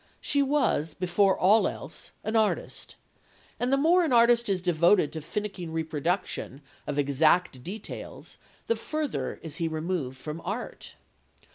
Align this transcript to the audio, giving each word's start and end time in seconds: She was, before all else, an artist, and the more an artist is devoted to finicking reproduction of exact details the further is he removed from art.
She 0.19 0.41
was, 0.41 0.95
before 0.95 1.37
all 1.37 1.67
else, 1.67 2.11
an 2.23 2.35
artist, 2.35 2.95
and 3.59 3.71
the 3.71 3.77
more 3.77 4.03
an 4.03 4.11
artist 4.11 4.49
is 4.49 4.59
devoted 4.59 5.13
to 5.13 5.21
finicking 5.21 5.71
reproduction 5.71 6.63
of 6.87 6.97
exact 6.97 7.61
details 7.63 8.39
the 8.65 8.75
further 8.75 9.35
is 9.43 9.57
he 9.57 9.67
removed 9.67 10.17
from 10.17 10.41
art. 10.43 10.95